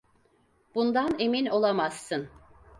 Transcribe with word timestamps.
Bundan 0.75 1.15
emin 1.19 1.45
olamazsın. 1.45 2.29